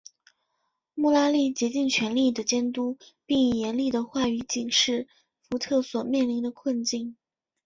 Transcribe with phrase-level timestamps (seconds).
[0.95, 5.07] 穆拉利竭尽全力地监督并以严厉的话语警示
[5.43, 7.17] 福特所面临的困境。